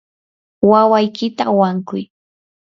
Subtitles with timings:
[0.69, 2.03] wawaykita wankuy.